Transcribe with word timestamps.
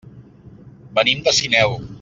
Venim 0.99 1.23
de 1.29 1.37
Sineu. 1.43 1.79